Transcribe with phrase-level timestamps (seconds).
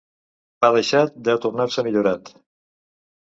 [0.63, 2.33] Pa deixat deu tornar-se millorat.